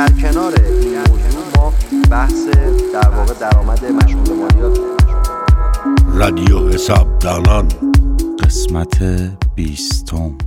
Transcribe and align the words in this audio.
در 0.00 0.12
کنار 0.12 0.54
این 0.60 0.98
موضوع 0.98 1.44
ما 1.56 1.74
بحث 2.10 2.46
در 2.92 3.08
واقع 3.08 3.34
درآمد 3.34 3.84
مشمول 3.84 4.32
مالیات 4.32 4.78
رادیو 6.14 6.68
حسابدانان. 6.68 7.68
قسمت 8.44 9.02
بیستم. 9.54 10.38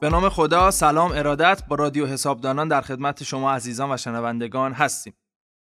به 0.00 0.10
نام 0.10 0.28
خدا 0.28 0.70
سلام 0.70 1.12
ارادت. 1.12 1.62
با 1.68 1.76
رادیو 1.76 2.06
حسابدانان 2.06 2.68
در 2.68 2.80
خدمت 2.80 3.22
شما 3.22 3.52
عزیزان 3.52 3.92
و 3.92 3.96
شنوندگان 3.96 4.72
هستیم. 4.72 5.14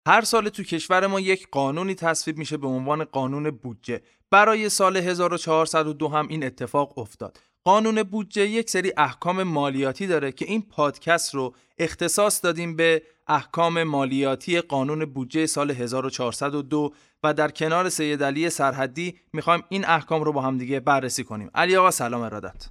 هر 0.07 0.23
سال 0.23 0.49
تو 0.49 0.63
کشور 0.63 1.07
ما 1.07 1.21
یک 1.21 1.49
قانونی 1.53 1.95
تصویب 1.95 2.39
میشه 2.39 2.57
به 2.57 2.67
عنوان 2.67 3.05
قانون 3.05 3.51
بودجه. 3.51 4.03
برای 4.31 4.69
سال 4.69 4.97
1402 4.97 6.09
هم 6.09 6.29
این 6.29 6.45
اتفاق 6.45 6.99
افتاد. 6.99 7.39
قانون 7.65 8.03
بودجه 8.03 8.49
یک 8.49 8.71
سری 8.71 8.93
احکام 8.97 9.43
مالیاتی 9.43 10.07
داره 10.07 10.33
که 10.33 10.45
این 10.45 10.63
پادکست 10.63 11.35
رو 11.35 11.55
اختصاص 11.79 12.45
دادیم 12.45 12.77
به 12.77 13.03
احکام 13.27 13.83
مالیاتی 13.83 14.61
قانون 14.61 15.05
بودجه 15.05 15.47
سال 15.47 15.71
1402 15.71 16.93
و 17.23 17.35
در 17.35 17.51
کنار 17.51 17.89
سید 17.89 18.23
علی 18.23 18.51
سرحدی 18.51 19.19
می‌خوایم 19.33 19.63
این 19.69 19.85
احکام 19.85 20.25
رو 20.25 20.33
با 20.33 20.43
هم 20.43 20.59
دیگه 20.59 20.81
بررسی 20.81 21.25
کنیم. 21.25 21.51
علی 21.55 21.77
آقا 21.77 21.91
سلام 21.91 22.23
ارادت. 22.23 22.69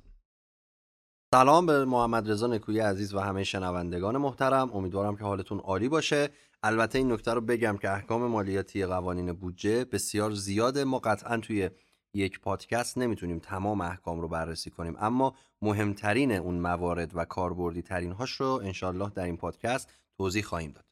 سلام 1.36 1.66
به 1.66 1.86
محمد 1.86 2.32
رضا 2.32 2.48
نکوی 2.48 2.80
عزیز 2.80 3.14
و 3.14 3.20
همه 3.20 3.44
شنوندگان 3.44 4.18
محترم. 4.18 4.72
امیدوارم 4.74 5.16
که 5.16 5.24
حالتون 5.24 5.60
عالی 5.60 5.90
باشه. 5.90 6.30
البته 6.64 6.98
این 6.98 7.12
نکته 7.12 7.34
رو 7.34 7.42
بگم 7.42 7.78
که 7.82 7.90
احکام 7.90 8.28
مالیاتی 8.28 8.86
قوانین 8.86 9.34
بودجه 9.34 9.86
بسیار 9.86 10.32
زیاده. 10.32 10.84
ما 10.84 11.00
قطعا 11.00 11.38
توی 11.38 11.70
یک 12.14 12.40
پادکست 12.40 12.98
نمی‌تونیم 12.98 13.40
تمام 13.40 13.82
احکام 13.82 14.22
رو 14.22 14.28
بررسی 14.28 14.70
کنیم 14.70 14.96
اما 15.00 15.36
مهمترین 15.62 16.32
اون 16.32 16.56
موارد 16.56 17.12
و 17.14 17.26
کاربردی 17.26 17.82
ترین 17.82 18.12
هاش 18.12 18.32
رو 18.32 18.48
انشالله 18.48 19.10
در 19.10 19.24
این 19.24 19.38
پادکست 19.38 19.94
توضیح 20.18 20.44
خواهیم 20.44 20.72
داد. 20.72 20.86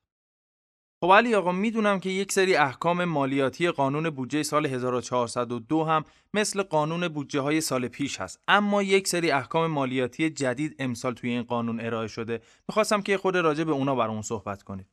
خب 1.03 1.11
علی 1.11 1.35
آقا 1.35 1.51
می‌دونم 1.51 1.99
که 1.99 2.09
یک 2.09 2.31
سری 2.31 2.55
احکام 2.55 3.05
مالیاتی 3.05 3.71
قانون 3.71 4.09
بودجه 4.09 4.43
سال 4.43 4.65
1402 4.65 5.83
هم 5.83 6.03
مثل 6.33 6.63
قانون 6.63 7.07
بودجه 7.07 7.39
های 7.39 7.61
سال 7.61 7.87
پیش 7.87 8.21
هست 8.21 8.39
اما 8.47 8.83
یک 8.83 9.07
سری 9.07 9.31
احکام 9.31 9.71
مالیاتی 9.71 10.29
جدید 10.29 10.75
امسال 10.79 11.13
توی 11.13 11.29
این 11.29 11.43
قانون 11.43 11.79
ارائه 11.79 12.07
شده. 12.07 12.41
می‌خواستم 12.69 13.01
که 13.01 13.17
خود 13.17 13.37
راجع 13.37 13.63
به 13.63 13.71
اونا 13.71 13.95
برامون 13.95 14.21
صحبت 14.21 14.63
کنید. 14.63 14.87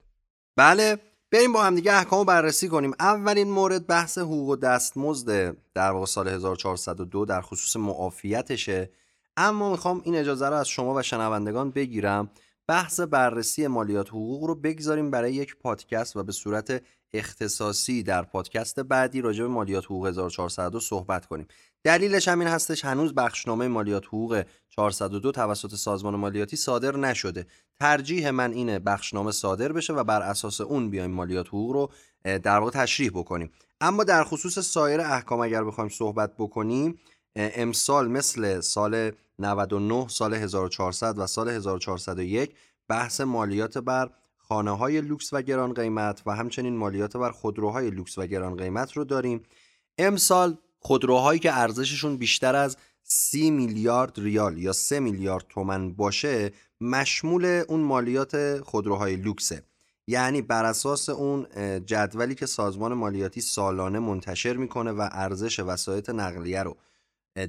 بله 0.57 0.99
بریم 1.33 1.53
با 1.53 1.63
هم 1.63 1.75
دیگه 1.75 1.93
احکام 1.93 2.27
بررسی 2.27 2.69
کنیم. 2.69 2.95
اولین 3.01 3.51
مورد 3.51 3.87
بحث 3.87 4.19
حقوق 4.19 4.49
و 4.49 4.57
دستمزد 4.57 5.57
در 5.75 5.91
واقع 5.91 6.07
سال 6.07 6.29
1402 6.29 7.25
در 7.25 7.41
خصوص 7.41 7.77
معافیتشه. 7.77 8.91
اما 9.37 9.71
می‌خوام 9.71 10.01
این 10.05 10.15
اجازه 10.15 10.49
رو 10.49 10.55
از 10.55 10.69
شما 10.69 10.95
و 10.95 11.03
شنوندگان 11.03 11.71
بگیرم. 11.71 12.31
بحث 12.69 13.01
بررسی 13.01 13.67
مالیات 13.67 14.09
حقوق 14.09 14.45
رو 14.45 14.55
بگذاریم 14.55 15.11
برای 15.11 15.35
یک 15.35 15.57
پادکست 15.57 16.17
و 16.17 16.23
به 16.23 16.33
صورت 16.33 16.83
اختصاصی 17.13 18.03
در 18.03 18.23
پادکست 18.23 18.81
بعدی 18.81 19.21
راجع 19.21 19.43
به 19.43 19.49
مالیات 19.49 19.85
حقوق 19.85 20.07
1402 20.07 20.81
صحبت 20.81 21.27
کنیم. 21.27 21.47
دلیلش 21.85 22.29
همین 22.29 22.49
هستش 22.49 22.85
هنوز 22.85 23.15
بخشنامه 23.15 23.69
مالیات 23.69 24.07
حقوق 24.07 24.43
402 24.69 25.33
توسط 25.33 25.75
سازمان 25.75 26.17
مالیاتی 26.17 26.57
صادر 26.57 26.97
نشده. 26.97 27.47
ترجیح 27.81 28.31
من 28.31 28.53
اینه 28.53 28.79
بخشنامه 28.79 29.33
صادر 29.33 29.73
بشه 29.73 29.93
و 29.93 30.05
بر 30.05 30.23
اساس 30.23 30.61
اون 30.61 30.91
بیایم 30.91 31.11
مالیات 31.11 31.49
حقوق 31.49 31.73
رو 31.73 31.91
در 32.39 32.59
واقع 32.59 32.71
تشریح 32.71 33.11
بکنیم. 33.11 33.51
اما 33.81 34.05
در 34.05 34.25
خصوص 34.25 34.59
سایر 34.59 35.01
احکام 35.01 35.41
اگر 35.41 35.65
بخوایم 35.65 35.91
صحبت 35.91 36.35
بکنیم 36.39 36.99
امسال 37.37 38.09
مثل 38.09 38.61
سال 38.61 39.11
99 39.39 40.09
سال 40.09 40.35
1400 40.35 41.19
و 41.19 41.27
سال 41.27 41.49
1401 41.49 42.55
بحث 42.89 43.21
مالیات 43.21 43.79
بر 43.79 44.11
خانه 44.37 44.77
های 44.77 45.01
لوکس 45.01 45.33
و 45.33 45.43
گران 45.43 45.75
قیمت 45.75 46.23
و 46.27 46.37
همچنین 46.37 46.77
مالیات 46.77 47.17
بر 47.17 47.31
خودروهای 47.31 47.91
لوکس 47.91 48.19
و 48.19 48.27
گران 48.27 48.57
قیمت 48.57 48.93
رو 48.93 49.05
داریم. 49.05 49.43
امسال 49.99 50.59
خودروهایی 50.79 51.41
که 51.41 51.59
ارزششون 51.59 52.17
بیشتر 52.17 52.57
از 52.57 52.77
30 53.03 53.51
میلیارد 53.51 54.13
ریال 54.19 54.59
یا 54.59 54.73
3 54.73 55.01
میلیارد 55.01 55.45
تومن 55.49 55.93
باشه 55.93 56.53
مشمول 56.81 57.63
اون 57.69 57.81
مالیات 57.81 58.61
خودروهای 58.61 59.17
لوکسه. 59.17 59.63
یعنی 60.09 60.43
بر 60.43 60.65
اساس 60.65 61.09
اون 61.09 61.47
جدولی 61.87 62.35
که 62.35 62.47
سازمان 62.47 62.95
مالیاتی 62.95 63.41
سالانه 63.41 63.99
منتشر 63.99 64.57
می‌کنه 64.57 64.93
و 64.93 65.09
ارزش 65.13 65.61
وسایط 65.61 66.11
نقلیه 66.11 66.63
رو 66.63 66.77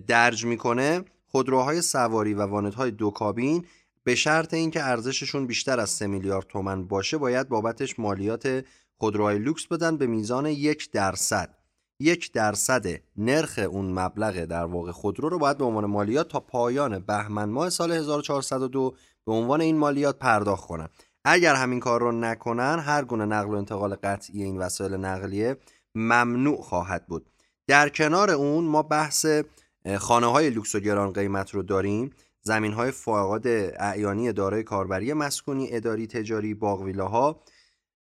درج 0.08 0.46
می‌کنه 0.46 1.06
خودروهای 1.28 1.82
سواری 1.82 2.34
و 2.34 2.42
واندهای 2.42 2.92
دو 2.92 3.12
کابین 3.12 3.66
به 4.04 4.16
شرط 4.16 4.54
اینکه 4.54 4.84
ارزششون 4.84 5.48
بیشتر 5.48 5.80
از 5.80 5.90
3 5.90 6.08
میلیارد 6.08 6.48
تومن 6.48 6.88
باشه 6.88 7.18
باید 7.18 7.50
بابتش 7.50 8.00
مالیات 8.00 8.66
خودروهای 8.98 9.40
لوکس 9.40 9.68
بدن 9.68 9.98
به 9.98 10.08
میزان 10.08 10.46
یک 10.46 10.92
درصد. 10.92 11.56
یک 12.00 12.31
درصد 12.31 12.85
نرخ 13.18 13.59
اون 13.69 14.00
مبلغ 14.00 14.46
در 14.46 14.66
واقع 14.66 14.91
خودرو 14.91 15.30
رو 15.30 15.40
باید 15.40 15.58
به 15.58 15.66
عنوان 15.66 15.85
مالیات 15.85 16.28
تا 16.28 16.40
پایان 16.40 17.00
بهمن 17.00 17.50
ماه 17.50 17.69
سال 17.69 17.91
1402 17.91 18.96
به 19.25 19.34
عنوان 19.34 19.62
این 19.62 19.78
مالیات 19.78 20.19
پرداخت 20.19 20.68
کنن. 20.68 20.90
اگر 21.25 21.56
همین 21.56 21.80
کار 21.80 22.02
رو 22.02 22.12
نکنن 22.12 22.80
هر 22.80 23.06
گونه 23.06 23.25
نقل 23.25 23.50
و 23.50 23.58
انتقال 23.58 23.96
قطعی 23.96 24.44
این 24.44 24.58
وسایل 24.58 24.94
نقلیه 24.94 25.58
ممنوع 25.96 26.62
خواهد 26.62 27.08
بود. 27.08 27.30
در 27.68 27.90
کنار 27.90 28.31
اون 28.31 28.64
ما 28.64 28.84
بحث 28.84 29.25
خانه 29.97 30.28
های 30.28 30.50
لوکس 30.50 30.75
و 30.75 30.79
گران 30.79 31.14
قیمت 31.14 31.52
رو 31.52 31.64
داریم. 31.64 32.09
زمین 32.41 32.74
های 32.74 32.91
فاقد 32.91 33.46
اعیانی 33.79 34.34
دارای 34.34 34.64
کاربری 34.64 35.14
مسکونی 35.14 35.68
اداری 35.72 36.08
تجاری 36.08 36.53
باغ 36.53 36.81
ویلاها 36.81 37.41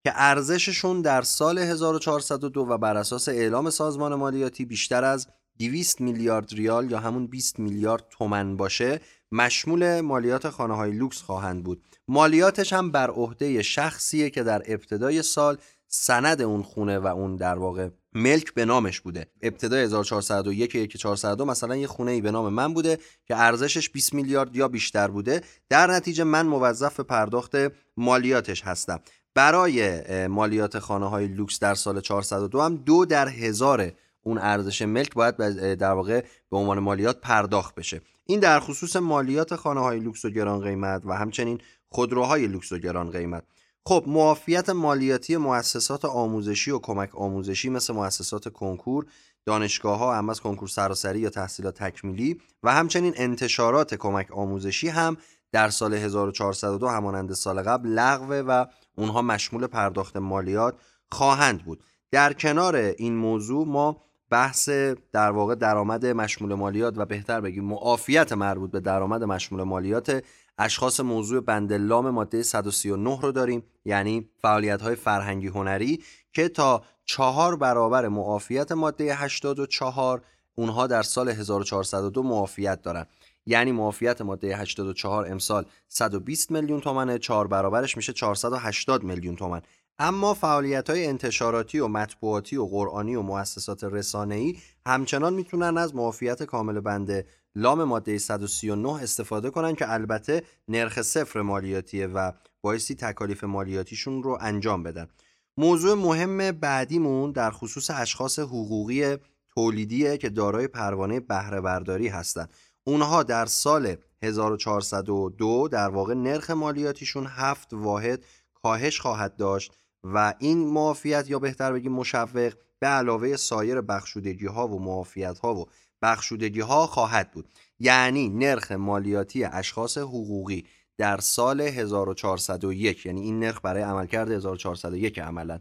که 0.07 0.13
ارزششون 0.15 1.03
در 1.03 1.23
سال 1.23 1.59
1402 1.59 2.61
و 2.61 2.79
بر 2.79 2.97
اساس 2.97 3.29
اعلام 3.29 3.71
سازمان 3.71 4.15
مالیاتی 4.15 4.65
بیشتر 4.65 5.05
از 5.05 5.27
200 5.59 6.01
میلیارد 6.01 6.53
ریال 6.53 6.91
یا 6.91 6.99
همون 6.99 7.27
20 7.27 7.59
میلیارد 7.59 8.05
تومن 8.11 8.57
باشه 8.57 9.01
مشمول 9.33 10.01
مالیات 10.01 10.51
خانه 10.51 10.77
های 10.77 10.93
لوکس 10.93 11.23
خواهند 11.23 11.65
بود. 11.65 11.83
مالیاتش 12.09 12.73
هم 12.73 12.91
بر 12.91 13.11
عهده 13.11 13.63
شخصیه 13.63 14.31
که 14.31 14.43
در 14.43 14.63
ابتدای 14.67 15.23
سال 15.23 15.59
سند 15.89 16.43
اون 16.43 16.63
خونه 16.63 16.99
و 16.99 17.07
اون 17.07 17.37
در 17.37 17.59
واقع 17.59 17.89
ملک 18.15 18.55
به 18.55 18.65
نامش 18.65 19.01
بوده. 19.01 19.27
ابتدای 19.43 19.83
1401 19.83 20.77
1402 20.77 21.45
مثلا 21.45 21.77
یه 21.77 21.87
خونه 21.87 22.11
ای 22.11 22.21
به 22.21 22.31
نام 22.31 22.53
من 22.53 22.75
بوده 22.75 22.99
که 23.25 23.37
ارزشش 23.37 23.91
20 23.91 24.15
میلیارد 24.15 24.57
یا 24.57 24.69
بیشتر 24.69 25.09
بوده. 25.09 25.41
در 25.69 25.91
نتیجه 25.91 26.25
من 26.25 26.47
موظف 26.47 27.01
پرداخت 27.01 27.57
مالیاتش 27.97 28.63
هستم. 28.63 29.01
برای 29.37 30.27
مالیات 30.27 30.79
خانه 30.79 31.09
های 31.09 31.27
لوکس 31.27 31.59
در 31.59 31.75
سال 31.75 32.01
402 32.01 32.61
هم 32.61 32.77
دو 32.77 33.05
در 33.05 33.29
هزار 33.29 33.93
اون 34.23 34.39
ارزش 34.39 34.83
ملک 34.83 35.15
باید 35.15 35.37
در 35.75 35.93
واقع 35.93 36.25
به 36.51 36.57
عنوان 36.57 36.79
مالیات 36.79 37.21
پرداخت 37.21 37.75
بشه. 37.75 38.01
این 38.27 38.41
در 38.41 38.61
خصوص 38.61 38.97
مالیات 38.97 39.57
خانه 39.57 39.81
های 39.81 40.01
لوکس 40.01 40.25
و 40.25 40.31
گران 40.31 40.61
قیمت 40.61 41.03
و 41.05 41.13
همچنین 41.13 41.61
خودروهای 41.89 42.47
لوکس 42.47 42.73
و 42.73 42.79
گران 42.79 43.11
قیمت. 43.11 43.43
خب 43.87 44.05
معافیت 44.07 44.71
مالیاتی 44.71 45.37
مؤسسات 45.37 46.05
آموزشی 46.05 46.71
و 46.71 46.79
کمک 46.79 47.15
آموزشی 47.15 47.69
مثل 47.69 47.95
مؤسسات 47.95 48.49
کنکور 48.49 49.07
دانشگاه 49.45 49.99
ها 49.99 50.15
هم 50.15 50.29
از 50.29 50.41
کنکور 50.41 50.69
سراسری 50.69 51.19
یا 51.19 51.31
تحصیلات 51.31 51.83
تکمیلی 51.83 52.41
و 52.63 52.73
همچنین 52.73 53.13
انتشارات 53.17 53.95
کمک 53.95 54.33
آموزشی 54.33 54.89
هم 54.89 55.17
در 55.57 55.71
سال 55.71 55.95
1402 55.95 56.89
همانند 56.89 57.33
سال 57.33 57.63
قبل 57.63 57.89
لغوه 57.89 58.37
و 58.37 58.67
اونها 58.97 59.23
مشمول 59.23 59.67
پرداخت 59.67 60.17
مالیات 60.17 60.75
خواهند 61.13 61.65
بود. 61.65 61.85
در 62.11 62.33
کنار 62.33 62.77
این 62.77 63.17
موضوع 63.17 63.67
ما 63.67 64.03
بحث 64.31 64.69
در 65.13 65.31
واقع 65.31 65.55
درآمد 65.55 66.07
مشمول 66.07 66.55
مالیات 66.55 66.95
و 66.99 67.05
بهتر 67.05 67.41
بگیم 67.41 67.65
معافیت 67.65 68.33
مربوط 68.33 68.71
به 68.71 68.81
درآمد 68.81 69.25
مشمول 69.25 69.63
مالیات 69.63 70.25
اشخاص 70.59 71.01
موضوع 71.01 71.41
بند 71.41 71.73
لام 71.73 72.11
ماده 72.11 72.43
139 72.43 73.21
رو 73.21 73.33
داریم 73.33 73.63
یعنی 73.85 74.29
فعالیت 74.43 74.83
های 74.83 74.95
فرهنگی 74.95 75.49
هنری 75.49 76.03
که 76.33 76.49
تا 76.49 76.83
چهار 77.05 77.57
برابر 77.57 78.09
معافیت 78.09 78.73
ماده 78.73 79.15
84 79.15 80.23
اونها 80.55 80.87
در 80.87 81.03
سال 81.03 81.29
1402 81.29 82.23
معافیت 82.23 82.83
دارن. 82.83 83.07
یعنی 83.47 83.73
معافیت 83.73 84.21
ماده 84.21 84.57
84 84.57 85.31
امسال 85.31 85.67
120 85.89 86.51
میلیون 86.51 86.81
تومنه 86.81 87.19
چهار 87.19 87.47
برابرش 87.47 87.97
میشه 87.97 88.13
480 88.13 89.03
میلیون 89.03 89.37
تومن. 89.37 89.63
اما 89.99 90.35
فعالیت 90.35 90.91
های 90.91 91.07
انتشاراتی 91.07 91.79
و 91.79 91.89
مطبوعاتی 91.89 92.57
و 92.57 92.67
قرآنی 92.67 93.17
و 93.17 93.23
مؤسسات 93.23 93.85
رسانه‌ای 93.85 94.57
همچنان 94.87 95.35
می‌تونن 95.35 95.79
از 95.79 95.95
معافیت 95.95 96.43
کامل 96.43 96.81
بنده 96.81 97.27
لام 97.55 97.85
ماده 97.85 98.19
139 98.19 99.03
استفاده 99.03 99.51
کنن 99.51 99.75
که 99.75 99.93
البته 99.93 100.43
نرخ 100.69 101.03
صفر 101.03 101.41
مالیاتیه 101.41 102.07
و 102.07 102.33
بایستی 102.61 102.95
تکالیف 102.95 103.45
مالیاتیشون 103.45 104.23
رو 104.23 104.39
انجام 104.41 104.83
بدن. 104.83 105.09
موضوع 105.57 105.95
مهم 105.95 106.53
بعدیمون 106.53 107.33
در 107.33 107.51
خصوص 107.51 107.91
اشخاص 107.91 108.39
حقوقی 108.39 109.17
تولیدیه 109.55 110.19
که 110.19 110.29
دارای 110.29 110.69
پروانه 110.69 111.21
بهره 111.21 111.61
برداری 111.61 112.09
هستند 112.09 112.51
اونها 112.89 113.23
در 113.23 113.47
سال 113.47 113.97
1402 114.23 115.69
در 115.69 115.89
واقع 115.89 116.15
نرخ 116.15 116.51
مالیاتیشون 116.51 117.27
هفت 117.27 117.69
واحد 117.73 118.25
کاهش 118.55 119.01
خواهد 119.01 119.37
داشت 119.37 119.73
و 120.05 120.35
این 120.39 120.67
معافیت 120.67 121.31
یا 121.31 121.39
بهتر 121.39 121.73
بگیم 121.73 121.93
مشوق 121.93 122.53
به 122.79 122.87
علاوه 122.87 123.37
سایر 123.37 123.81
بخشودگی 123.81 124.47
ها 124.47 124.69
و 124.69 124.83
معافیت 124.83 125.39
ها 125.39 125.55
و 125.55 125.67
بخشودگی 126.03 126.61
ها 126.61 126.87
خواهد 126.87 127.31
بود. 127.31 127.49
یعنی 127.79 128.29
نرخ 128.29 128.73
مالیاتی 128.73 129.45
اشخاص 129.45 129.99
حقوقی 129.99 130.65
در 130.99 131.21
سال 131.21 131.61
1401 131.61 133.07
یعنی 133.07 133.21
این 133.21 133.41
نرخ 133.41 133.61
برای 133.63 133.83
عملکرد 133.83 134.31
1401 134.31 135.19
عملا 135.19 135.61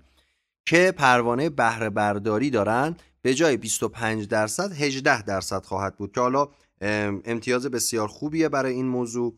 که 0.65 0.93
پروانه 0.97 1.49
بهره 1.49 1.89
برداری 1.89 2.49
دارن 2.49 2.95
به 3.21 3.33
جای 3.33 3.57
25 3.57 4.27
درصد 4.27 4.71
18 4.71 5.21
درصد 5.21 5.65
خواهد 5.65 5.97
بود. 5.97 6.11
که 6.11 6.21
حالا 6.21 6.47
امتیاز 6.81 7.65
بسیار 7.65 8.07
خوبیه 8.07 8.49
برای 8.49 8.73
این 8.73 8.85
موضوع. 8.85 9.33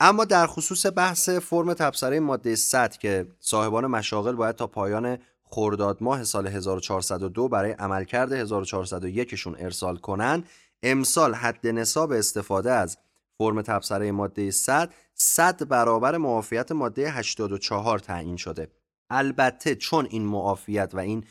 اما 0.00 0.24
در 0.24 0.46
خصوص 0.46 0.86
بحث 0.86 1.28
فرم 1.28 1.74
تبصره 1.74 2.20
ماده 2.20 2.56
100 2.56 2.96
که 2.96 3.26
صاحبان 3.40 3.86
مشاغل 3.86 4.34
باید 4.34 4.56
تا 4.56 4.66
پایان 4.66 5.18
خرداد 5.42 5.98
ماه 6.00 6.24
سال 6.24 6.46
1402 6.46 7.48
برای 7.48 7.72
عملکرد 7.72 8.46
1401شون 8.46 9.54
ارسال 9.58 9.96
کنن 9.96 10.44
امسال 10.82 11.34
حد 11.34 11.66
نصاب 11.66 12.12
استفاده 12.12 12.72
از 12.72 12.98
فرم 13.38 13.62
تبصره 13.62 14.12
ماده 14.12 14.50
100 14.50 14.92
100 15.14 15.68
برابر 15.68 16.16
معافیت 16.16 16.72
ماده 16.72 17.10
84 17.10 17.98
تعیین 17.98 18.36
شده. 18.36 18.68
البته 19.10 19.74
چون 19.74 20.06
این 20.10 20.22
معافیت 20.22 20.90
و 20.94 20.98
این 20.98 21.24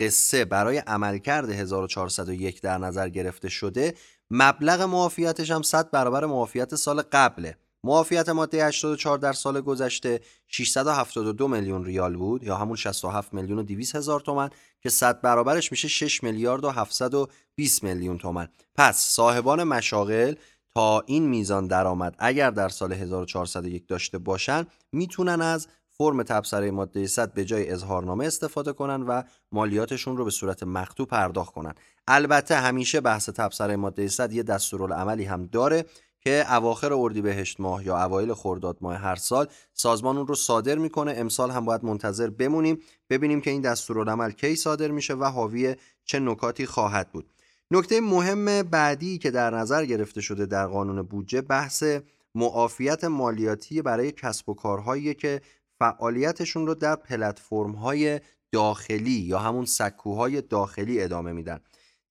قصه 0.00 0.44
برای 0.44 0.78
عملکرد 0.78 1.50
1401 1.50 2.60
در 2.60 2.78
نظر 2.78 3.08
گرفته 3.08 3.48
شده 3.48 3.94
مبلغ 4.30 4.82
معافیتش 4.82 5.50
هم 5.50 5.62
100 5.62 5.90
برابر 5.90 6.26
معافیت 6.26 6.74
سال 6.74 7.02
قبله. 7.02 7.56
معافیت 7.84 8.28
ماده 8.28 8.66
84 8.66 9.18
در 9.18 9.32
سال 9.32 9.60
گذشته 9.60 10.20
672 10.46 11.48
میلیون 11.48 11.84
ریال 11.84 12.16
بود 12.16 12.44
یا 12.44 12.56
همون 12.56 12.76
67 12.76 13.34
میلیون 13.34 13.58
و 13.58 13.62
200 13.62 13.96
هزار 13.96 14.20
تومن 14.20 14.50
که 14.80 14.90
100 14.90 15.20
برابرش 15.20 15.70
میشه 15.72 15.88
6 15.88 16.22
میلیارد 16.22 16.64
و 16.64 16.70
720 16.70 17.82
میلیون 17.82 18.18
تومن 18.18 18.48
پس 18.74 18.98
صاحبان 18.98 19.64
مشاغل 19.64 20.34
تا 20.74 21.00
این 21.06 21.28
میزان 21.28 21.66
درآمد 21.66 22.14
اگر 22.18 22.50
در 22.50 22.68
سال 22.68 22.92
1401 22.92 23.88
داشته 23.88 24.18
باشن 24.18 24.66
می‌تونن 24.92 25.42
از 25.42 25.68
فرم 25.90 26.22
تبصره 26.22 26.70
ماده 26.70 27.06
100 27.06 27.34
به 27.34 27.44
جای 27.44 27.70
اظهارنامه 27.70 28.26
استفاده 28.26 28.72
کنن 28.72 29.02
و 29.02 29.22
مالیاتشون 29.52 30.16
رو 30.16 30.24
به 30.24 30.30
صورت 30.30 30.62
مکتوب 30.62 31.08
پرداخت 31.08 31.54
کنن. 31.54 31.74
البته 32.08 32.54
همیشه 32.54 33.00
بحث 33.00 33.28
تبصره 33.28 33.76
ماده 33.76 34.08
100 34.08 34.32
یه 34.32 34.42
دستورالعملی 34.42 35.24
هم 35.24 35.46
داره 35.46 35.84
که 36.20 36.54
اواخر 36.54 36.92
اردیبهشت 36.92 37.60
ماه 37.60 37.86
یا 37.86 38.04
اوایل 38.04 38.34
خرداد 38.34 38.76
ماه 38.80 38.96
هر 38.96 39.16
سال 39.16 39.46
سازمان 39.72 40.16
اون 40.16 40.26
رو 40.26 40.34
صادر 40.34 40.78
می‌کنه. 40.78 41.14
امسال 41.16 41.50
هم 41.50 41.64
باید 41.64 41.84
منتظر 41.84 42.30
بمونیم 42.30 42.78
ببینیم 43.10 43.40
که 43.40 43.50
این 43.50 43.60
دستورالعمل 43.60 44.30
کی 44.30 44.56
صادر 44.56 44.88
میشه 44.88 45.14
و 45.14 45.24
حاوی 45.24 45.76
چه 46.04 46.18
نکاتی 46.18 46.66
خواهد 46.66 47.12
بود. 47.12 47.30
نکته 47.70 48.00
مهم 48.00 48.62
بعدی 48.62 49.18
که 49.18 49.30
در 49.30 49.50
نظر 49.50 49.84
گرفته 49.84 50.20
شده 50.20 50.46
در 50.46 50.66
قانون 50.66 51.02
بودجه 51.02 51.40
بحث 51.40 51.84
معافیت 52.34 53.04
مالیاتی 53.04 53.82
برای 53.82 54.12
کسب 54.12 54.48
و 54.48 54.54
کارهایی 54.54 55.14
که 55.14 55.40
فعالیتشون 55.78 56.66
رو 56.66 56.74
در 56.74 56.96
پلتفرم 56.96 57.72
های 57.72 58.20
داخلی 58.52 59.10
یا 59.10 59.38
همون 59.38 59.64
سکوهای 59.64 60.40
داخلی 60.40 61.02
ادامه 61.02 61.32
میدن. 61.32 61.60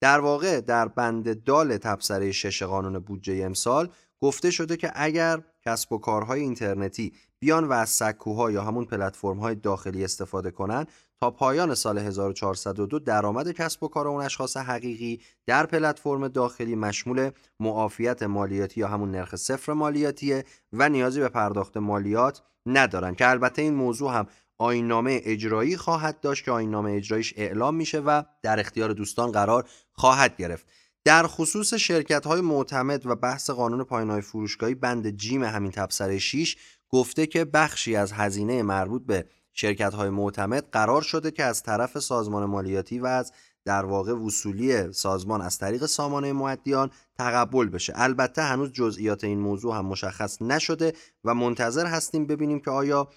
در 0.01 0.19
واقع 0.19 0.61
در 0.61 0.87
بند 0.87 1.43
دال 1.43 1.77
تبصره 1.77 2.31
شش 2.31 2.63
قانون 2.63 2.99
بودجه 2.99 3.41
امسال 3.45 3.89
گفته 4.21 4.51
شده 4.51 4.77
که 4.77 4.91
اگر 4.95 5.41
کسب 5.65 5.93
و 5.93 5.97
کارهای 5.97 6.41
اینترنتی 6.41 7.13
بیان 7.39 7.63
و 7.63 7.71
از 7.71 7.89
سکوها 7.89 8.51
یا 8.51 8.63
همون 8.63 8.85
پلتفرم 8.85 9.39
های 9.39 9.55
داخلی 9.55 10.03
استفاده 10.03 10.51
کنن 10.51 10.85
تا 11.19 11.31
پایان 11.31 11.75
سال 11.75 11.97
1402 11.97 12.99
درآمد 12.99 13.51
کسب 13.51 13.83
و 13.83 13.87
کار 13.87 14.07
اون 14.07 14.23
اشخاص 14.25 14.57
حقیقی 14.57 15.21
در 15.45 15.65
پلتفرم 15.65 16.27
داخلی 16.27 16.75
مشمول 16.75 17.31
معافیت 17.59 18.23
مالیاتی 18.23 18.79
یا 18.79 18.87
همون 18.87 19.11
نرخ 19.11 19.35
صفر 19.35 19.73
مالیاتیه 19.73 20.43
و 20.73 20.89
نیازی 20.89 21.19
به 21.19 21.29
پرداخت 21.29 21.77
مالیات 21.77 22.41
ندارن 22.65 23.15
که 23.15 23.29
البته 23.29 23.61
این 23.61 23.73
موضوع 23.73 24.13
هم 24.13 24.27
آینامه 24.57 25.21
اجرایی 25.23 25.77
خواهد 25.77 26.19
داشت 26.19 26.45
که 26.45 26.51
آینامه 26.51 26.91
اجراییش 26.91 27.33
اعلام 27.37 27.75
میشه 27.75 27.99
و 27.99 28.23
در 28.41 28.59
اختیار 28.59 28.93
دوستان 28.93 29.31
قرار 29.31 29.69
خواهد 29.91 30.37
گرفت. 30.37 30.65
در 31.05 31.27
خصوص 31.27 31.73
شرکت 31.73 32.27
های 32.27 32.41
معتمد 32.41 33.05
و 33.05 33.15
بحث 33.15 33.49
قانون 33.49 33.83
پایان 33.83 34.09
های 34.09 34.21
فروشگاهی 34.21 34.75
بند 34.75 35.09
جیم 35.09 35.43
همین 35.43 35.71
تبصره 35.71 36.19
6 36.19 36.55
گفته 36.89 37.27
که 37.27 37.45
بخشی 37.45 37.95
از 37.95 38.11
هزینه 38.11 38.63
مربوط 38.63 39.05
به 39.05 39.25
شرکت 39.53 39.93
های 39.93 40.09
معتمد 40.09 40.69
قرار 40.71 41.01
شده 41.01 41.31
که 41.31 41.43
از 41.43 41.63
طرف 41.63 41.99
سازمان 41.99 42.45
مالیاتی 42.45 42.99
و 42.99 43.05
از 43.05 43.31
در 43.65 43.85
واقع 43.85 44.13
وصولی 44.13 44.93
سازمان 44.93 45.41
از 45.41 45.57
طریق 45.57 45.85
سامانه 45.85 46.33
معدیان 46.33 46.91
تقبل 47.17 47.69
بشه. 47.69 47.93
البته 47.95 48.41
هنوز 48.41 48.71
جزئیات 48.71 49.23
این 49.23 49.39
موضوع 49.39 49.75
هم 49.75 49.85
مشخص 49.85 50.41
نشده 50.41 50.93
و 51.23 51.33
منتظر 51.33 51.85
هستیم 51.85 52.25
ببینیم 52.25 52.59
که 52.59 52.71
آیا 52.71 53.07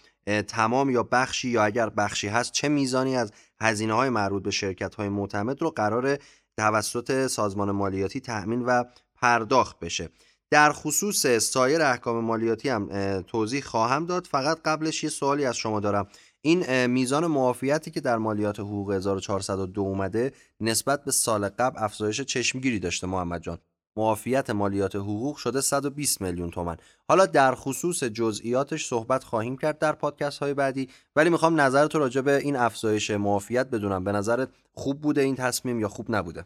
تمام 0.49 0.91
یا 0.91 1.03
بخشی 1.03 1.49
یا 1.49 1.65
اگر 1.65 1.89
بخشی 1.89 2.29
هست 2.29 2.53
چه 2.53 2.69
میزانی 2.69 3.17
از 3.17 3.33
هزینه 3.61 3.93
های 3.93 4.11
مربوط 4.11 4.43
به 4.43 4.51
شرکت 4.51 4.95
های 4.95 5.09
معتمد 5.09 5.63
رو 5.63 5.71
قرار 5.71 6.19
توسط 6.57 7.27
سازمان 7.27 7.71
مالیاتی 7.71 8.21
تأمین 8.21 8.63
و 8.63 8.85
پرداخت 9.15 9.79
بشه. 9.81 10.09
در 10.51 10.73
خصوص 10.73 11.27
سایر 11.27 11.83
احکام 11.83 12.25
مالیاتی 12.25 12.69
هم 12.69 12.89
توضیح 13.23 13.63
خواهم 13.63 14.07
داد. 14.07 14.27
فقط 14.27 14.59
قبلش 14.65 15.05
یه 15.05 15.11
سوالی 15.11 15.45
از 15.45 15.57
شما 15.57 15.81
دارم. 15.81 16.09
این 16.41 16.87
میزان 16.87 17.27
معافیتی 17.27 17.91
که 17.91 18.01
در 18.01 18.19
مالیات 18.19 18.61
حقوق 18.61 18.93
1402 18.93 19.81
اومده 19.81 20.33
نسبت 20.61 21.05
به 21.05 21.11
سال 21.11 21.49
قبل 21.49 21.79
افزایش 21.79 22.21
چشمگیری 22.21 22.79
داشته 22.79 23.07
محمد 23.07 23.43
جان. 23.43 23.59
معافیت 23.97 24.51
مالیات 24.51 24.97
حقوق 24.97 25.37
شده 25.37 25.61
120 25.61 26.21
میلیون 26.21 26.51
تومن 26.51 26.77
حالا 27.09 27.27
در 27.27 27.55
خصوص 27.55 28.05
جزئیاتش 28.05 28.87
صحبت 28.87 29.25
خواهیم 29.25 29.57
کرد 29.57 29.79
در 29.79 29.93
پادکست 29.93 30.39
های 30.39 30.55
بعدی 30.55 30.89
ولی 31.17 31.31
می‌خوام 31.31 31.61
نظرت 31.61 31.97
راجع 31.97 32.21
به 32.21 32.37
این 32.37 32.57
افزایش 32.57 33.11
معافیت 33.11 33.67
بدونم. 33.71 34.05
به 34.05 34.13
نظرت 34.13 34.49
خوب 34.75 35.01
بوده 35.01 35.21
این 35.21 35.35
تصمیم 35.35 35.81
یا 35.81 35.89
خوب 35.89 36.07
نبوده؟ 36.15 36.45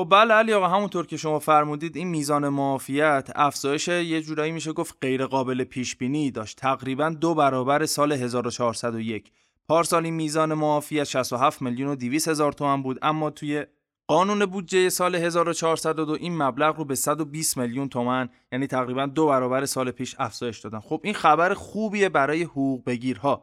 خب 0.00 0.08
بله 0.10 0.34
علی 0.34 0.52
آقا 0.52 0.68
همونطور 0.68 1.06
که 1.06 1.16
شما 1.16 1.38
فرمودید 1.38 1.96
این 1.96 2.08
میزان 2.08 2.48
معافیت 2.48 3.28
افزایش 3.34 3.88
یه 3.88 4.22
جورایی 4.22 4.52
میشه 4.52 4.72
گفت 4.72 4.96
غیر 5.00 5.26
قابل 5.26 5.64
پیش 5.64 5.96
بینی 5.96 6.30
داشت. 6.30 6.58
تقریبا 6.58 7.08
دو 7.08 7.34
برابر 7.34 7.86
سال 7.86 8.12
1401 8.12 9.32
پارسال 9.68 10.04
این 10.04 10.14
میزان 10.14 10.54
معافیت 10.54 11.04
67 11.04 11.62
میلیون 11.62 11.90
و 11.90 11.96
200 11.96 12.28
هزار 12.28 12.52
تومان 12.52 12.82
بود 12.82 12.98
اما 13.02 13.30
توی 13.30 13.66
قانون 14.06 14.46
بودجه 14.46 14.88
سال 14.88 15.14
1402 15.14 16.12
این 16.12 16.42
مبلغ 16.42 16.76
رو 16.76 16.84
به 16.84 16.94
120 16.94 17.56
میلیون 17.56 17.88
تومن 17.88 18.28
یعنی 18.52 18.66
تقریبا 18.66 19.06
دو 19.06 19.26
برابر 19.26 19.66
سال 19.66 19.90
پیش 19.90 20.16
افزایش 20.18 20.58
دادن. 20.58 20.80
خب 20.80 21.00
این 21.04 21.14
خبر 21.14 21.54
خوبیه 21.54 22.08
برای 22.08 22.42
حقوق 22.42 22.84
بگیرها 22.84 23.42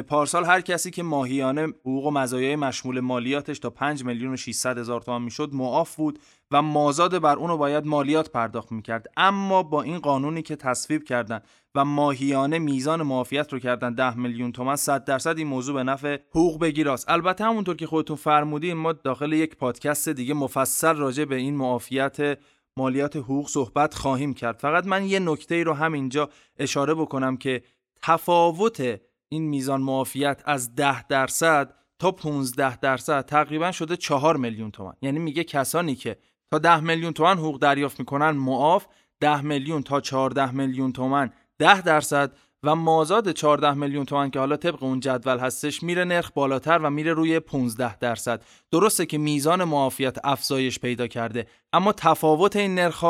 پارسال 0.00 0.44
هر 0.44 0.60
کسی 0.60 0.90
که 0.90 1.02
ماهیانه 1.02 1.62
حقوق 1.62 2.06
و 2.06 2.10
مزایای 2.10 2.56
مشمول 2.56 3.00
مالیاتش 3.00 3.58
تا 3.58 3.70
5 3.70 4.04
میلیون 4.04 4.32
و 4.32 4.36
600 4.36 4.78
هزار 4.78 5.00
تومان 5.00 5.22
می‌شد 5.22 5.50
معاف 5.52 5.96
بود 5.96 6.18
و 6.50 6.62
مازاد 6.62 7.22
بر 7.22 7.36
اونو 7.36 7.56
باید 7.56 7.86
مالیات 7.86 8.30
پرداخت 8.30 8.72
می‌کرد. 8.72 9.06
اما 9.16 9.62
با 9.62 9.82
این 9.82 9.98
قانونی 9.98 10.42
که 10.42 10.56
تصویب 10.56 11.04
کردن 11.04 11.40
و 11.74 11.84
ماهیانه 11.84 12.58
میزان 12.58 13.02
معافیت 13.02 13.52
رو 13.52 13.58
کردن 13.58 13.94
10 13.94 14.18
میلیون 14.18 14.52
تومن 14.52 14.76
100 14.76 15.04
درصد 15.04 15.38
این 15.38 15.46
موضوع 15.46 15.74
به 15.74 15.82
نفع 15.82 16.18
حقوق 16.30 16.60
بگیراست. 16.60 17.10
البته 17.10 17.44
همونطور 17.44 17.76
که 17.76 17.86
خودتون 17.86 18.16
فرمودین 18.16 18.74
ما 18.74 18.92
داخل 18.92 19.32
یک 19.32 19.56
پادکست 19.56 20.08
دیگه 20.08 20.34
مفصل 20.34 20.96
راجع 20.96 21.24
به 21.24 21.36
این 21.36 21.56
معافیت 21.56 22.38
مالیات 22.76 23.16
حقوق 23.16 23.48
صحبت 23.48 23.94
خواهیم 23.94 24.34
کرد. 24.34 24.58
فقط 24.58 24.86
من 24.86 25.04
یه 25.04 25.18
نکته 25.18 25.54
ای 25.54 25.64
رو 25.64 25.72
همینجا 25.72 26.28
اشاره 26.58 26.94
بکنم 26.94 27.36
که 27.36 27.62
تفاوت 28.02 29.00
این 29.32 29.48
میزان 29.48 29.80
معافیت 29.80 30.42
از 30.44 30.74
10 30.74 31.06
درصد 31.06 31.74
تا 31.98 32.10
15 32.10 32.76
درصد 32.76 33.24
تقریبا 33.24 33.72
شده 33.72 33.96
4 33.96 34.36
میلیون 34.36 34.70
تومن 34.70 34.92
یعنی 35.02 35.18
میگه 35.18 35.44
کسانی 35.44 35.94
که 35.94 36.16
تا 36.50 36.58
10 36.58 36.80
میلیون 36.80 37.12
تومن 37.12 37.38
حقوق 37.38 37.60
دریافت 37.60 37.98
می‌کنن 37.98 38.30
معاف 38.30 38.86
10 39.20 39.40
میلیون 39.40 39.82
تا 39.82 40.00
14 40.00 40.50
میلیون 40.50 40.92
تومن 40.92 41.30
10 41.58 41.82
درصد 41.82 42.32
و 42.62 42.74
مازاد 42.74 43.32
14 43.32 43.74
میلیون 43.74 44.04
تومن 44.04 44.30
که 44.30 44.38
حالا 44.38 44.56
طبق 44.56 44.82
اون 44.82 45.00
جدول 45.00 45.38
هستش 45.38 45.82
میره 45.82 46.04
نرخ 46.04 46.30
بالاتر 46.34 46.78
و 46.78 46.90
میره 46.90 47.12
روی 47.12 47.40
15 47.40 47.98
درصد. 47.98 48.44
درسته 48.70 49.06
که 49.06 49.18
میزان 49.18 49.64
معافیت 49.64 50.16
افزایش 50.24 50.78
پیدا 50.78 51.06
کرده 51.06 51.46
اما 51.72 51.92
تفاوت 51.92 52.56
این 52.56 52.74
نرخ 52.74 53.04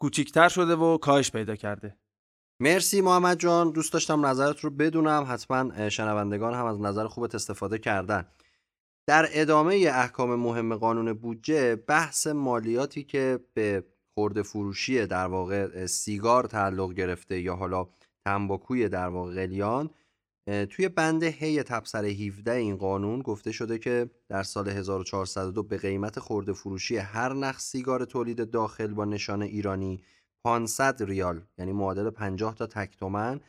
کوچیکتر 0.00 0.48
شده 0.48 0.76
و 0.76 0.98
کاهش 0.98 1.30
پیدا 1.30 1.56
کرده. 1.56 1.96
مرسی 2.62 3.00
محمد 3.00 3.38
جان. 3.38 3.70
دوست 3.70 3.92
داشتم 3.92 4.26
نظرت 4.26 4.60
رو 4.60 4.70
بدونم. 4.70 5.26
حتما 5.28 5.88
شنوندگان 5.88 6.54
هم 6.54 6.66
از 6.66 6.80
نظر 6.80 7.06
خوبت 7.06 7.34
استفاده 7.34 7.78
کردن. 7.78 8.26
در 9.06 9.28
ادامه 9.32 9.74
احکام 9.74 10.34
مهم 10.34 10.76
قانون 10.76 11.12
بودجه 11.12 11.76
بحث 11.76 12.26
مالیاتی 12.26 13.04
که 13.04 13.40
به 13.54 13.84
خورده 14.14 14.42
فروشی 14.42 15.06
در 15.06 15.26
واقع 15.26 15.86
سیگار 15.86 16.44
تعلق 16.44 16.92
گرفته 16.92 17.40
یا 17.40 17.56
حالا 17.56 17.88
تنباکوی 18.26 18.88
در 18.88 19.08
واقع 19.08 19.34
قلیان 19.34 19.90
توی 20.70 20.88
بند 20.88 21.22
هی 21.22 21.62
تبصره 21.62 22.08
17 22.08 22.52
این 22.52 22.76
قانون 22.76 23.22
گفته 23.22 23.52
شده 23.52 23.78
که 23.78 24.10
در 24.28 24.42
سال 24.42 24.68
1402 24.68 25.62
به 25.62 25.76
قیمت 25.76 26.18
خورده 26.18 26.52
فروشی 26.52 26.96
هر 26.96 27.32
نخ 27.32 27.60
سیگار 27.60 28.04
تولید 28.04 28.50
داخل 28.50 28.94
با 28.94 29.04
نشان 29.04 29.42
ایرانی 29.42 30.02
500 30.44 31.02
ریال 31.02 31.40
یعنی 31.58 31.72
معادل 31.72 32.10
50 32.10 32.54
تا 32.54 32.66
تک 32.66 32.96
تومن 32.96 33.40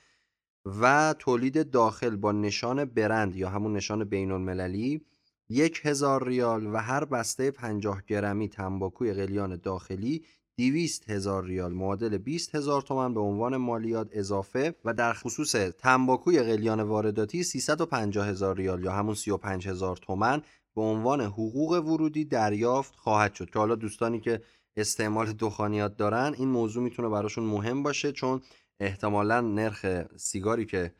و 0.66 1.16
تولید 1.20 1.72
داخل 1.72 2.16
با 2.16 2.32
نشان 2.32 2.86
برند 2.86 3.36
یا 3.36 3.50
همون 3.50 3.74
نشان 3.74 4.04
بین 4.04 4.32
المللی 4.32 5.02
یک 5.50 5.82
هزار 5.84 6.28
ریال 6.28 6.68
و 6.68 6.78
هر 6.78 7.06
بسته 7.06 7.52
50 7.52 8.02
گرمی 8.08 8.50
تنباکوی 8.50 9.14
قلیان 9.14 9.56
داخلی 9.56 10.26
200 10.58 11.10
هزار 11.10 11.44
ریال. 11.44 11.74
معادل 11.74 12.18
20 12.18 12.56
هزار 12.56 12.82
تومن 12.82 13.14
به 13.14 13.20
عنوان 13.20 13.58
مالیات 13.58 14.10
اضافه 14.12 14.76
و 14.86 14.94
در 14.94 15.14
خصوص 15.14 15.52
تنباکوی 15.52 16.40
قلیان 16.40 16.82
وارداتی 16.82 17.44
350 17.44 18.28
هزار 18.28 18.58
ریال 18.58 18.84
یا 18.84 18.92
همون 18.92 19.16
35 19.16 19.68
هزار 19.68 19.98
تومن 19.98 20.42
به 20.76 20.82
عنوان 20.82 21.22
حقوق 21.22 21.72
ورودی 21.72 22.26
دریافت 22.26 22.96
خواهد 22.96 23.34
شد. 23.34 23.50
که 23.50 23.60
حالا 23.60 23.76
دوستانی 23.76 24.20
که 24.20 24.42
استعمال 24.77 25.34
دخانیات 25.34 25.98
دارن 25.98 26.34
این 26.38 26.48
موضوع 26.48 26.84
می‌تونه 26.84 27.10
براشون 27.10 27.44
مهم 27.44 27.84
باشه 27.84 28.12
چون 28.12 28.42
احتمالا 28.80 29.42
نرخ 29.42 29.86
سیگاری 30.18 30.65
که 30.65 30.94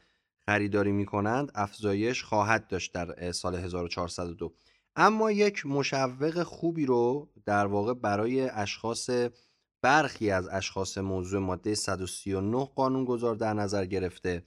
خریداری 0.46 0.92
می‌کنند 0.92 1.52
افزایش 1.56 2.24
خواهد 2.24 2.68
داشت 2.68 2.94
در 2.94 3.32
سال 3.32 3.56
1402 3.56 4.54
اما 4.96 5.32
یک 5.32 5.66
مشوق 5.66 6.44
خوبی 6.44 6.86
رو 6.86 7.30
در 7.46 7.66
واقع 7.66 7.94
برای 7.94 8.50
اشخاص 8.50 9.10
برخی 9.82 10.32
از 10.32 10.48
اشخاص 10.48 10.98
موضوع 10.98 11.40
ماده 11.40 11.76
139 11.76 12.66
قانون 12.66 13.06
گذار 13.06 13.36
در 13.36 13.54
نظر 13.54 13.86
گرفته. 13.86 14.44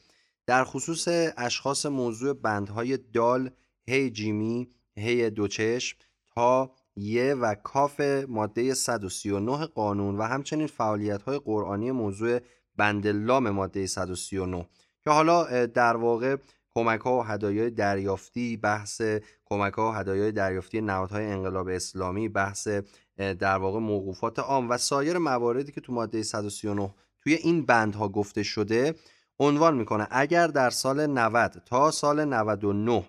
در 0.47 0.65
خصوص 0.65 1.09
اشخاص 1.37 1.87
موضوع 1.87 2.33
بندهای 2.33 2.97
دال، 2.97 3.51
هی 3.89 4.11
جیمی، 4.11 4.71
هی 4.97 5.31
دوچشم 5.31 5.97
تا 6.35 6.75
یه 6.97 7.35
و 7.35 7.55
کاف 7.55 8.01
ماده 8.29 8.75
139 8.75 9.67
قانون 9.67 10.17
و 10.19 10.23
همچنین 10.23 10.67
فعالیت 10.67 11.23
های 11.23 11.39
قرآنی 11.39 11.91
موضوع 11.91 12.41
بند 12.77 13.07
لام 13.07 13.51
ماده 13.51 13.87
139 13.87 14.69
که 15.05 15.11
حالا 15.11 15.67
در 15.67 15.97
واقع 15.97 16.37
کمک 16.75 17.01
ها 17.01 17.19
و 17.19 17.23
هدایای 17.23 17.71
دریافتی 17.71 18.57
بحث 18.57 19.03
کمک 19.45 19.73
ها 19.73 19.91
و 19.91 19.93
هدایای 19.93 20.33
دریافتی 20.33 20.81
نهادهای 20.81 21.25
انقلاب 21.25 21.69
اسلامی 21.69 22.29
بحث 22.29 22.69
در 23.17 23.59
واقع 23.59 23.79
موقوفات 23.79 24.39
عام 24.39 24.71
و 24.71 24.79
سایر 24.79 25.19
مواردی 25.19 25.73
که 25.73 25.81
تو 25.81 25.93
ماده 25.93 26.23
139 26.23 26.95
توی 27.23 27.35
این 27.35 27.67
بندها 27.67 28.09
گفته 28.09 28.43
شده 28.43 28.95
عنوان 29.39 29.77
می‌کنه 29.77 30.07
اگر 30.11 30.47
در 30.47 30.71
سال 30.71 31.07
90 31.07 31.63
تا 31.67 31.91
سال 31.91 32.25
99 32.25 33.05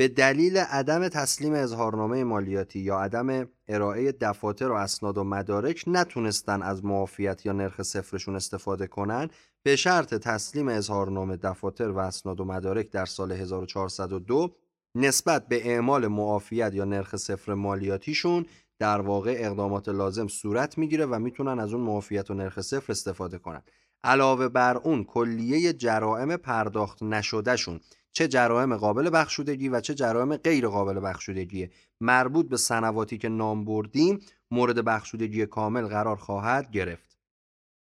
به 0.00 0.08
دلیل 0.08 0.56
عدم 0.56 1.08
تسلیم 1.08 1.52
اظهارنامه 1.52 2.24
مالیاتی 2.24 2.78
یا 2.80 2.98
عدم 2.98 3.48
ارائه 3.68 4.12
دفاتر 4.12 4.68
و 4.68 4.74
اسناد 4.74 5.18
و 5.18 5.24
مدارک 5.24 5.84
نتونستن 5.86 6.62
از 6.62 6.84
معافیت 6.84 7.46
یا 7.46 7.52
نرخ 7.52 7.82
صفرشون 7.82 8.36
استفاده 8.36 8.86
کنن 8.86 9.28
به 9.62 9.76
شرط 9.76 10.14
تسلیم 10.14 10.68
اظهارنامه 10.68 11.36
دفاتر 11.36 11.88
و 11.88 11.98
اسناد 11.98 12.40
و 12.40 12.44
مدارک 12.44 12.90
در 12.90 13.04
سال 13.06 13.32
1402 13.32 14.54
نسبت 14.94 15.48
به 15.48 15.70
اعمال 15.70 16.06
معافیت 16.06 16.74
یا 16.74 16.84
نرخ 16.84 17.16
صفر 17.16 17.54
مالیاتیشون 17.54 18.46
در 18.78 19.00
واقع 19.00 19.36
اقدامات 19.38 19.88
لازم 19.88 20.28
صورت 20.28 20.78
می‌گیره 20.78 21.06
و 21.06 21.18
می‌تونن 21.18 21.58
از 21.58 21.72
اون 21.72 21.82
معافیت 21.82 22.30
و 22.30 22.34
نرخ 22.34 22.60
صفر 22.60 22.92
استفاده 22.92 23.38
کنن. 23.38 23.62
علاوه 24.04 24.48
بر 24.48 24.76
اون 24.76 25.04
کلیه 25.04 25.72
جرائم 25.72 26.36
پرداخت 26.36 27.02
نشدهشون 27.02 27.80
چه 28.12 28.28
جرائم 28.28 28.76
قابل 28.76 29.10
بخشودگی 29.12 29.68
و 29.68 29.80
چه 29.80 29.94
جرائم 29.94 30.36
غیر 30.36 30.68
قابل 30.68 31.00
بخشودگی 31.00 31.70
مربوط 32.00 32.48
به 32.48 32.56
سنواتی 32.56 33.18
که 33.18 33.28
نام 33.28 33.64
بردیم 33.64 34.20
مورد 34.50 34.84
بخشودگی 34.84 35.46
کامل 35.46 35.86
قرار 35.86 36.16
خواهد 36.16 36.70
گرفت. 36.70 37.16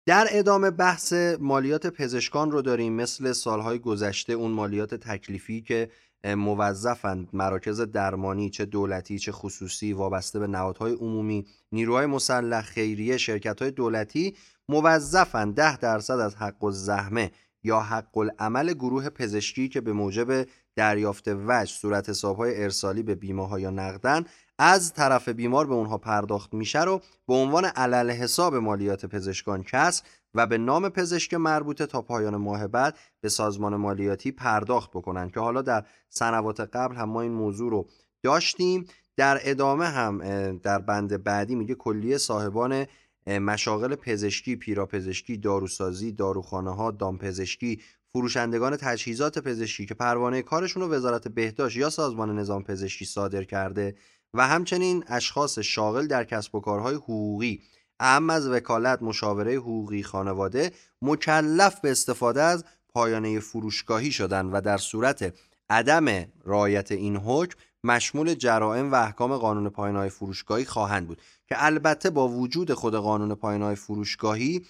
در 0.07 0.27
ادامه 0.29 0.71
بحث 0.71 1.13
مالیات 1.39 1.87
پزشکان 1.87 2.51
رو 2.51 2.61
داریم. 2.61 2.93
مثل 2.93 3.31
سالهای 3.31 3.79
گذشته 3.79 4.33
اون 4.33 4.51
مالیات 4.51 4.95
تکلیفی 4.95 5.61
که 5.61 5.89
موظفند 6.23 7.29
مراکز 7.33 7.81
درمانی 7.81 8.49
چه 8.49 8.65
دولتی 8.65 9.19
چه 9.19 9.31
خصوصی 9.31 9.93
وابسته 9.93 10.39
به 10.39 10.47
نهادهای 10.47 10.93
عمومی 10.93 11.45
نیروهای 11.71 12.05
مسلح 12.05 12.61
خیریه 12.61 13.17
شرکت 13.17 13.61
های 13.61 13.71
دولتی 13.71 14.35
موظفند 14.69 15.55
ده 15.55 15.77
درصد 15.77 16.19
از 16.19 16.35
حق 16.35 16.63
و 16.63 16.71
زحمه 16.71 17.31
یا 17.63 17.79
حق 17.79 18.17
العمل 18.17 18.73
گروه 18.73 19.09
پزشکی 19.09 19.69
که 19.69 19.81
به 19.81 19.93
موجب 19.93 20.47
دریافت 20.75 21.27
وجه 21.27 21.73
صورت 21.73 22.09
حسابهای 22.09 22.63
ارسالی 22.63 23.03
به 23.03 23.15
بیمه 23.15 23.61
یا 23.61 23.69
نقدن 23.69 24.25
از 24.59 24.93
طرف 24.93 25.29
بیمار 25.29 25.67
به 25.67 25.73
اونها 25.73 25.97
پرداخت 25.97 26.53
میشه 26.53 26.83
رو 26.83 27.01
به 27.27 27.33
عنوان 27.33 27.65
علل 27.65 28.11
حساب 28.11 28.55
مالیات 28.55 29.05
پزشکان. 29.05 29.63
کس 29.63 30.03
و 30.35 30.47
به 30.47 30.57
نام 30.57 30.89
پزشک 30.89 31.33
مربوطه 31.33 31.85
تا 31.85 32.01
پایان 32.01 32.35
ماه 32.35 32.67
بعد 32.67 32.97
به 33.21 33.29
سازمان 33.29 33.75
مالیاتی 33.75 34.31
پرداخت 34.31 34.91
بکنن 34.91 35.29
که 35.29 35.39
حالا 35.39 35.61
در 35.61 35.85
سنوات 36.09 36.59
قبل 36.59 36.95
هم 36.95 37.09
ما 37.09 37.21
این 37.21 37.31
موضوع 37.31 37.71
رو 37.71 37.87
داشتیم. 38.23 38.87
در 39.17 39.39
ادامه 39.41 39.85
هم 39.85 40.17
در 40.57 40.79
بند 40.79 41.23
بعدی 41.23 41.55
میگه 41.55 41.75
کلیه 41.75 42.17
صاحبان 42.17 42.85
مشاغل 43.27 43.95
پزشکی، 43.95 44.55
پیراپزشکی، 44.55 45.37
داروسازی، 45.37 46.11
داروخانه 46.11 46.75
ها، 46.75 46.91
دامپزشکی، 46.91 47.81
فروشندگان 48.07 48.77
تجهیزات 48.77 49.39
پزشکی 49.39 49.85
که 49.85 49.93
پروانه 49.93 50.41
کارشون 50.41 50.83
رو 50.83 50.89
وزارت 50.89 51.27
بهداشت 51.27 51.77
یا 51.77 51.89
سازمان 51.89 52.39
نظام 52.39 52.63
پزشکی 52.63 53.05
صادر 53.05 53.43
کرده 53.43 53.95
و 54.33 54.47
همچنین 54.47 55.03
اشخاص 55.07 55.59
شاغل 55.59 56.07
در 56.07 56.23
کسب 56.23 56.55
و 56.55 56.59
کارهای 56.59 56.95
حقوقی 56.95 57.61
اهم 57.99 58.29
از 58.29 58.47
وکالت 58.47 59.01
مشاوره 59.01 59.55
حقوقی 59.55 60.03
خانواده 60.03 60.71
مکلف 61.01 61.79
به 61.79 61.91
استفاده 61.91 62.41
از 62.41 62.65
پایانه 62.89 63.39
فروشگاهی 63.39 64.11
شدن 64.11 64.45
و 64.45 64.61
در 64.61 64.77
صورت 64.77 65.33
عدم 65.69 66.25
رعایت 66.45 66.91
این 66.91 67.17
حکم 67.17 67.59
مشمول 67.83 68.33
جرائم 68.33 68.91
و 68.91 68.95
احکام 68.95 69.37
قانون 69.37 69.69
پایانه 69.69 70.09
فروشگاهی 70.09 70.65
خواهند 70.65 71.07
بود 71.07 71.21
که 71.47 71.55
البته 71.57 72.09
با 72.09 72.27
وجود 72.27 72.73
خود 72.73 72.95
قانون 72.95 73.35
پایانه 73.35 73.75
فروشگاهی 73.75 74.65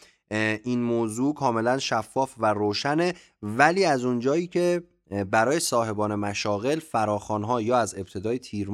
این 0.63 0.81
موضوع 0.81 1.33
کاملا 1.33 1.77
شفاف 1.77 2.35
و 2.37 2.53
روشنه 2.53 3.13
ولی 3.41 3.85
از 3.85 4.05
اونجایی 4.05 4.47
که 4.47 4.83
برای 5.31 5.59
صاحبان 5.59 6.15
مشاغل 6.15 6.79
فراخانها 6.79 7.61
یا 7.61 7.77
از 7.77 7.95
ابتدای 7.97 8.39
تیر 8.39 8.69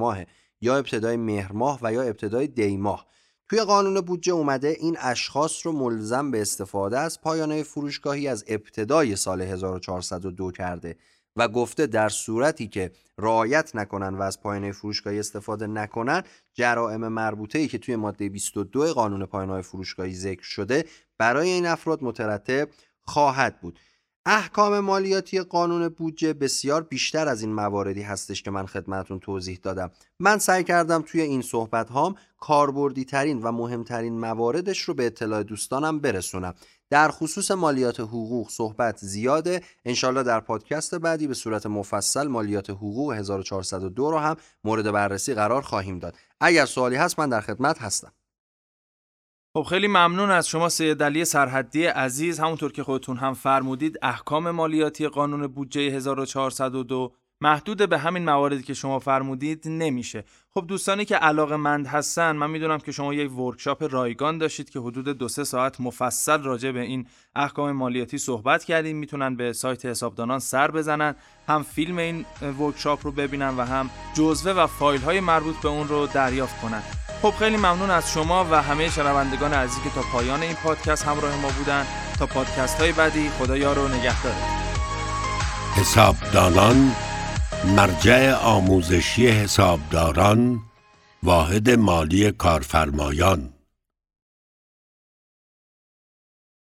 یا 0.61 0.77
ابتدای 0.77 1.17
مهر 1.17 1.51
ماه 1.51 1.79
و 1.81 1.93
یا 1.93 2.01
ابتدای 2.01 2.47
دی 2.47 2.77
ماه 2.77 3.07
توی 3.51 3.61
قانون 3.61 4.01
بودجه 4.01 4.33
اومده 4.33 4.67
این 4.79 4.97
اشخاص 4.99 5.65
رو 5.65 5.71
ملزم 5.71 6.31
به 6.31 6.41
استفاده 6.41 6.99
از 6.99 7.21
پایانه 7.21 7.63
فروشگاهی 7.63 8.27
از 8.27 8.45
ابتدای 8.47 9.15
سال 9.15 9.41
1402 9.41 10.51
کرده 10.51 10.95
و 11.35 11.47
گفته 11.47 11.87
در 11.87 12.09
صورتی 12.09 12.67
که 12.67 12.91
رعایت 13.17 13.75
نکنن 13.75 14.15
و 14.15 14.21
از 14.21 14.41
پایانه 14.41 14.71
فروشگاهی 14.71 15.19
استفاده 15.19 15.67
نکنن 15.67 16.23
جرائم 16.53 17.07
مربوطه 17.07 17.59
ای 17.59 17.67
که 17.67 17.77
توی 17.77 17.95
ماده 17.95 18.29
22 18.29 18.93
قانون 18.93 19.25
پایانه 19.25 19.61
فروشگاهی 19.61 20.13
ذکر 20.13 20.43
شده 20.43 20.85
برای 21.17 21.49
این 21.49 21.65
افراد 21.65 22.03
مترتب 22.03 22.69
خواهد 23.01 23.61
بود. 23.61 23.79
احکام 24.25 24.79
مالیاتی 24.79 25.41
قانون 25.41 25.89
بودجه 25.89 26.33
بسیار 26.33 26.83
بیشتر 26.83 27.27
از 27.27 27.41
این 27.41 27.53
مواردی 27.53 28.01
هستش 28.01 28.43
که 28.43 28.51
من 28.51 28.65
خدمتون 28.65 29.19
توضیح 29.19 29.59
دادم. 29.63 29.91
من 30.19 30.37
سعی 30.37 30.63
کردم 30.63 31.03
توی 31.07 31.21
این 31.21 31.41
صحبت 31.41 31.89
هام 31.89 32.15
کاربردی 32.39 33.05
ترین 33.05 33.41
و 33.41 33.51
مهمترین 33.51 34.19
مواردش 34.19 34.81
رو 34.81 34.93
به 34.93 35.05
اطلاع 35.05 35.43
دوستانم 35.43 35.99
برسونم. 35.99 36.53
در 36.89 37.11
خصوص 37.11 37.51
مالیات 37.51 37.99
حقوق 37.99 38.49
صحبت 38.49 38.97
زیاده. 38.97 39.61
انشالله 39.85 40.23
در 40.23 40.39
پادکست 40.39 40.95
بعدی 40.95 41.27
به 41.27 41.33
صورت 41.33 41.65
مفصل 41.65 42.27
مالیات 42.27 42.69
حقوق 42.69 43.13
1402 43.13 44.11
رو 44.11 44.17
هم 44.17 44.35
مورد 44.63 44.91
بررسی 44.91 45.33
قرار 45.33 45.61
خواهیم 45.61 45.99
داد. 45.99 46.15
اگر 46.41 46.65
سوالی 46.65 46.95
هست 46.95 47.19
من 47.19 47.29
در 47.29 47.41
خدمت 47.41 47.81
هستم. 47.81 48.11
خب 49.53 49.63
خیلی 49.63 49.87
ممنون 49.87 50.31
از 50.31 50.47
شما 50.47 50.69
سید 50.69 51.03
علی 51.03 51.25
سرحدی 51.25 51.85
عزیز. 51.85 52.39
همونطور 52.39 52.71
که 52.71 52.83
خودتون 52.83 53.17
هم 53.17 53.33
فرمودید 53.33 53.97
احکام 54.01 54.51
مالیاتی 54.51 55.07
قانون 55.07 55.47
بودجه 55.47 55.81
1402 55.81 57.15
محدود 57.41 57.89
به 57.89 57.97
همین 57.97 58.25
مواردی 58.25 58.63
که 58.63 58.73
شما 58.73 58.99
فرمودید 58.99 59.63
نمیشه. 59.65 60.23
خب 60.53 60.65
دوستانی 60.67 61.05
که 61.05 61.15
علاقه 61.15 61.55
مند 61.55 61.87
هستن 61.87 62.35
من 62.35 62.49
می‌دونم 62.49 62.77
که 62.77 62.91
شما 62.91 63.13
یک 63.13 63.39
ورکشاپ 63.39 63.93
رایگان 63.93 64.37
داشتید 64.37 64.69
که 64.69 64.79
حدود 64.79 65.07
دو 65.17 65.27
سه 65.27 65.43
ساعت 65.43 65.81
مفصل 65.81 66.43
راجع 66.43 66.71
به 66.71 66.79
این 66.79 67.07
احکام 67.35 67.71
مالیاتی 67.71 68.17
صحبت 68.17 68.63
کردیم 68.63 68.97
می‌تونن 68.97 69.35
به 69.35 69.53
سایت 69.53 69.85
حسابدانان 69.85 70.39
سر 70.39 70.71
بزنن 70.71 71.15
هم 71.47 71.63
فیلم 71.63 71.97
این 71.97 72.25
ورکشاپ 72.59 73.05
رو 73.05 73.11
ببینن 73.11 73.57
و 73.57 73.65
هم 73.65 73.89
جزوه 74.13 74.51
و 74.51 74.67
فایل 74.67 75.01
های 75.01 75.19
مربوط 75.19 75.55
به 75.55 75.69
اون 75.69 75.87
رو 75.87 76.07
دریافت 76.07 76.61
کنن. 76.61 76.81
خب 77.21 77.31
خیلی 77.39 77.57
ممنون 77.57 77.89
از 77.89 78.11
شما 78.11 78.47
و 78.51 78.61
همه 78.61 78.89
شنوندگان 78.89 79.53
عزیزی 79.53 79.81
که 79.81 79.89
تا 79.89 80.01
پایان 80.01 80.41
این 80.41 80.55
پادکست 80.55 81.05
همراه 81.05 81.41
ما 81.41 81.49
بودن. 81.57 81.85
تا 82.19 82.25
پادکست 82.25 82.81
های 82.81 82.91
بعدی 82.91 83.29
خدا 83.29 83.57
یار 83.57 83.79
و 83.79 83.87
نگهداره 83.87 84.35
حسابدانان 85.75 86.91
مرجع 87.65 88.33
آموزشی 88.33 89.27
حسابداران 89.27 90.59
واحد 91.23 91.69
مالی 91.69 92.31
کارفرمایان. 92.31 93.53